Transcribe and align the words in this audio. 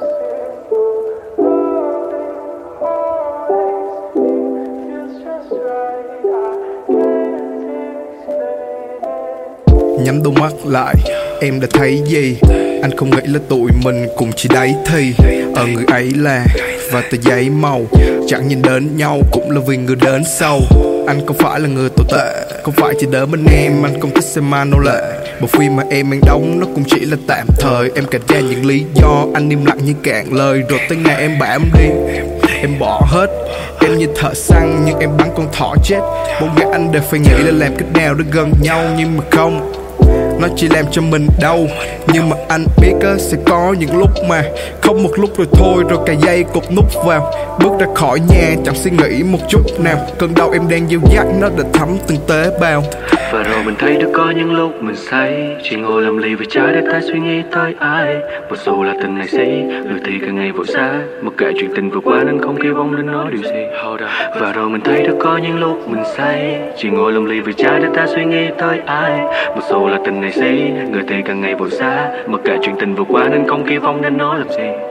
Nhắm 0.00 0.08
đôi 10.22 10.32
mắt 10.40 10.52
lại, 10.66 10.94
em 11.40 11.60
đã 11.60 11.66
thấy 11.72 12.02
gì? 12.06 12.36
Anh 12.82 12.96
không 12.96 13.10
nghĩ 13.10 13.22
là 13.26 13.38
tụi 13.48 13.70
mình 13.84 14.06
cũng 14.16 14.30
chỉ 14.36 14.48
đáy 14.54 14.74
thì 14.86 15.12
Ở 15.54 15.62
ờ, 15.62 15.66
người 15.66 15.84
ấy 15.86 16.10
là 16.16 16.44
và 16.90 17.00
tờ 17.10 17.18
giấy 17.22 17.50
màu. 17.50 17.82
Chẳng 18.28 18.48
nhìn 18.48 18.62
đến 18.62 18.96
nhau 18.96 19.20
cũng 19.32 19.50
là 19.50 19.60
vì 19.66 19.76
người 19.76 19.96
đến 19.96 20.22
sau. 20.38 20.60
Anh 21.06 21.26
không 21.26 21.36
phải 21.38 21.60
là 21.60 21.68
người 21.68 21.88
tồi 21.96 22.06
tệ, 22.10 22.60
Không 22.62 22.74
phải 22.74 22.94
chỉ 23.00 23.06
đỡ 23.10 23.26
bên 23.26 23.44
em, 23.52 23.82
Anh 23.82 24.00
không 24.00 24.10
thích 24.14 24.24
xem 24.24 24.54
anh 24.54 24.70
nô 24.70 24.78
lệ. 24.78 25.02
Bộ 25.40 25.46
phim 25.46 25.76
mà 25.76 25.82
em 25.90 26.10
đang 26.10 26.20
đóng, 26.26 26.60
nó 26.60 26.66
cũng 26.74 26.84
chỉ 26.84 27.00
là 27.00 27.16
tạm 27.26 27.46
thời. 27.58 27.90
Em 27.94 28.04
kể 28.10 28.18
ra 28.28 28.40
những 28.40 28.66
lý 28.66 28.84
do, 28.94 29.26
anh 29.34 29.50
im 29.50 29.64
lặng 29.64 29.78
như 29.84 29.94
cạn 30.02 30.32
lời. 30.32 30.62
Rồi 30.68 30.80
tới 30.88 30.98
ngày 30.98 31.16
em 31.20 31.38
bảo 31.38 31.50
em 31.52 31.62
đi, 31.78 31.86
Em 32.60 32.78
bỏ 32.78 33.02
hết. 33.06 33.26
Em 33.80 33.98
như 33.98 34.06
thợ 34.16 34.34
săn, 34.34 34.82
nhưng 34.86 34.98
em 34.98 35.10
bắn 35.18 35.28
con 35.36 35.48
thỏ 35.52 35.74
chết. 35.84 36.00
Một 36.40 36.48
ngày 36.56 36.66
anh 36.72 36.92
đều 36.92 37.02
phải 37.10 37.20
nghĩ 37.20 37.42
là 37.44 37.52
làm 37.52 37.76
cách 37.76 37.88
nào 37.94 38.14
để 38.14 38.24
gần 38.32 38.52
nhau, 38.62 38.84
Nhưng 38.96 39.16
mà 39.16 39.24
không 39.30 39.79
nó 40.40 40.48
chỉ 40.56 40.68
làm 40.68 40.84
cho 40.90 41.02
mình 41.02 41.26
đau. 41.40 41.66
Nhưng 42.12 42.28
mà 42.28 42.36
anh 42.48 42.64
biết 42.80 42.94
á, 43.02 43.14
sẽ 43.18 43.38
có 43.46 43.74
những 43.78 43.98
lúc 43.98 44.10
mà 44.28 44.42
Không 44.82 45.02
một 45.02 45.10
lúc 45.16 45.30
rồi 45.38 45.46
thôi. 45.52 45.84
Rồi 45.88 45.98
cài 46.06 46.16
dây 46.16 46.44
cột 46.54 46.64
nút 46.76 47.04
vào 47.06 47.32
Bước 47.60 47.72
ra 47.80 47.86
khỏi 47.94 48.18
nhà 48.28 48.54
chẳng 48.64 48.74
suy 48.74 48.90
nghĩ 48.90 49.22
một 49.22 49.38
chút 49.48 49.80
nào. 49.84 49.96
Cơn 50.18 50.34
đau 50.34 50.50
em 50.50 50.62
đang 50.70 50.90
dìu 50.90 51.00
dắt 51.14 51.26
nó 51.40 51.48
đã 51.58 51.64
thấm 51.72 51.88
từng 52.06 52.18
tế 52.28 52.50
bào. 52.60 52.82
Và 53.32 53.42
rồi 53.42 53.64
mình 53.64 53.74
thấy 53.78 53.96
được 53.96 54.10
có 54.14 54.30
những 54.36 54.52
lúc 54.52 54.82
mình 54.82 54.96
say. 55.10 55.56
Chỉ 55.62 55.76
ngồi 55.76 56.02
làm 56.02 56.18
lì 56.18 56.34
với 56.34 56.46
trái 56.50 56.72
để 56.72 56.80
ta 56.92 57.00
suy 57.12 57.20
nghĩ 57.20 57.42
tới 57.52 57.74
ai. 57.78 58.16
Một 58.50 58.56
dù 58.64 58.82
là 58.82 58.94
tình 59.02 59.18
này 59.18 59.28
sĩ 59.28 59.46
Người 59.68 60.00
thì 60.04 60.12
càng 60.20 60.36
ngày 60.36 60.52
vội 60.52 60.66
xa. 60.66 61.00
Một 61.22 61.30
kệ 61.38 61.46
chuyện 61.58 61.70
tình 61.76 61.90
vừa 61.90 62.00
qua 62.00 62.22
nên 62.24 62.42
không 62.42 62.56
kỳ 62.62 62.68
vọng 62.68 62.96
nên 62.96 63.06
nói 63.06 63.26
điều 63.30 63.42
gì. 63.42 63.66
Và 64.40 64.52
rồi 64.52 64.68
mình 64.68 64.80
thấy 64.84 65.02
được 65.02 65.16
có 65.20 65.36
những 65.36 65.58
lúc 65.60 65.88
mình 65.88 66.02
say. 66.16 66.60
Chỉ 66.78 66.88
ngồi 66.88 67.12
làm 67.12 67.24
lì 67.24 67.40
với 67.40 67.52
trái 67.52 67.80
để 67.80 67.88
ta 67.96 68.06
suy 68.14 68.24
nghĩ 68.24 68.46
tới 68.58 68.80
ai. 68.86 69.18
Một 69.46 69.62
dù 69.70 69.86
là 69.86 69.98
tình 70.04 70.20
này 70.20 70.29
sĩ 70.32 70.72
Người 70.90 71.02
thì 71.08 71.22
càng 71.24 71.40
ngày 71.40 71.54
vội 71.54 71.70
xa. 71.70 72.10
Mặc 72.26 72.40
kệ 72.44 72.56
chuyện 72.62 72.74
tình 72.80 72.94
vừa 72.94 73.04
qua 73.08 73.28
nên 73.28 73.46
không 73.48 73.64
kỳ 73.68 73.78
vọng 73.78 74.02
nên 74.02 74.16
nói 74.16 74.38
làm 74.38 74.48
gì 74.48 74.89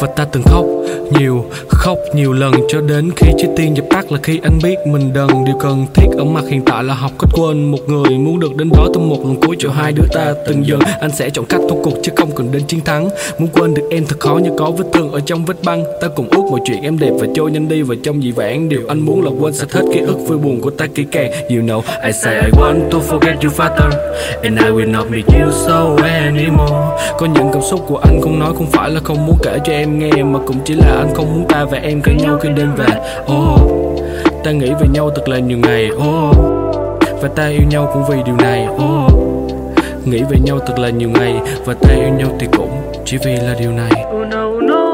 và 0.00 0.06
ta 0.16 0.24
từng 0.24 0.42
khóc 0.42 0.64
nhiều 1.10 1.44
khóc 1.68 1.98
nhiều 2.14 2.32
lần 2.32 2.52
cho 2.68 2.80
đến 2.80 3.10
khi 3.16 3.26
trái 3.38 3.50
tim 3.56 3.74
dập 3.74 3.84
tắt 3.90 4.12
là 4.12 4.18
khi 4.22 4.40
anh 4.42 4.58
biết 4.62 4.76
mình 4.86 5.12
đần 5.12 5.28
điều 5.46 5.56
cần 5.60 5.86
thiết 5.94 6.06
ở 6.18 6.24
mặt 6.24 6.44
hiện 6.48 6.62
tại 6.66 6.84
là 6.84 6.94
học 6.94 7.12
cách 7.18 7.30
quên. 7.32 7.64
Một 7.64 7.78
người 7.86 8.18
muốn 8.18 8.40
được 8.40 8.56
đến 8.56 8.70
đó 8.76 8.88
trong 8.94 9.08
một 9.08 9.18
lần 9.24 9.36
cuối 9.40 9.56
cho 9.58 9.70
hai 9.70 9.92
đứa 9.92 10.06
ta 10.12 10.34
từng 10.46 10.66
dần. 10.66 10.80
Anh 11.00 11.10
sẽ 11.10 11.30
chọn 11.30 11.44
cách 11.44 11.60
thua 11.68 11.82
cuộc 11.82 11.94
chứ 12.02 12.12
không 12.16 12.30
cần 12.36 12.52
đến 12.52 12.62
chiến 12.66 12.80
thắng. 12.80 13.08
Muốn 13.38 13.48
quên 13.48 13.74
được 13.74 13.82
em 13.90 14.04
thật 14.08 14.16
khó 14.20 14.34
như 14.42 14.50
có 14.58 14.70
vết 14.70 14.84
thương 14.92 15.12
ở 15.12 15.20
trong 15.20 15.44
vết 15.44 15.56
băng. 15.64 15.84
Ta 16.00 16.08
cùng 16.08 16.28
ước 16.30 16.42
mọi 16.50 16.60
chuyện 16.64 16.82
em 16.82 16.98
đẹp 16.98 17.10
và 17.20 17.26
trôi 17.34 17.50
nhanh 17.50 17.68
đi 17.68 17.82
và 17.82 17.94
trong 18.02 18.22
dị 18.22 18.30
vãng. 18.30 18.68
Điều 18.68 18.80
anh 18.88 19.00
muốn 19.00 19.24
là 19.24 19.30
quên 19.40 19.54
sạch 19.54 19.72
hết 19.72 19.82
ký 19.94 20.00
ức 20.00 20.18
vui 20.28 20.38
buồn 20.38 20.60
của 20.60 20.70
ta 20.70 20.86
kỹ 20.94 21.04
càng 21.12 21.32
you 21.32 21.60
know, 21.60 21.80
I 22.04 22.12
say 22.12 22.34
I 22.34 22.50
want 22.50 22.90
to 22.90 22.98
forget 22.98 23.34
you 23.42 23.50
father 23.56 23.90
and 24.42 24.58
I 24.58 24.70
will 24.70 24.92
not 24.92 25.10
meet 25.10 25.26
you 25.26 25.50
so 25.66 25.96
anymore 26.04 26.57
có 27.18 27.26
những 27.26 27.50
cảm 27.52 27.62
xúc 27.62 27.80
của 27.88 27.96
anh 27.96 28.20
không 28.20 28.38
nói 28.38 28.52
không 28.56 28.66
phải 28.66 28.90
là 28.90 29.00
không 29.04 29.26
muốn 29.26 29.36
kể 29.42 29.58
cho 29.64 29.72
em 29.72 29.98
nghe 29.98 30.22
mà 30.22 30.38
cũng 30.46 30.56
chỉ 30.64 30.74
là 30.74 30.96
anh 30.98 31.14
không 31.14 31.34
muốn 31.34 31.44
ta 31.48 31.64
và 31.64 31.78
em 31.78 32.00
cãi 32.02 32.14
nhau 32.14 32.38
khi 32.42 32.48
đêm 32.56 32.68
về 32.76 32.86
oh, 33.32 33.60
ta 34.44 34.50
nghĩ 34.50 34.70
về 34.80 34.86
nhau 34.92 35.10
thật 35.14 35.28
là 35.28 35.38
nhiều 35.38 35.58
ngày 35.58 35.90
oh, 35.90 36.36
và 37.22 37.28
ta 37.36 37.48
yêu 37.48 37.62
nhau 37.70 37.90
cũng 37.94 38.02
vì 38.10 38.16
điều 38.26 38.36
này 38.36 38.68
oh, 38.74 39.12
nghĩ 40.04 40.22
về 40.30 40.38
nhau 40.44 40.58
thật 40.66 40.78
là 40.78 40.90
nhiều 40.90 41.10
ngày 41.10 41.34
và 41.64 41.74
ta 41.74 41.94
yêu 41.94 42.14
nhau 42.18 42.28
thì 42.40 42.46
cũng 42.56 42.70
chỉ 43.04 43.16
vì 43.24 43.36
là 43.36 43.54
điều 43.60 43.70
này 43.70 44.04
oh, 44.20 44.28
no, 44.28 44.50
no. 44.60 44.84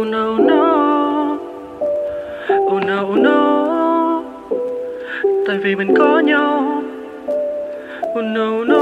Oh, 0.00 0.06
no, 0.06 0.38
no. 0.38 1.38
Oh, 2.76 2.84
no, 2.84 3.02
no. 3.16 4.22
tại 5.46 5.56
vì 5.64 5.74
mình 5.74 5.94
có 5.98 6.20
nhau 6.20 6.82
oh, 8.18 8.24
no, 8.24 8.64
no. 8.64 8.81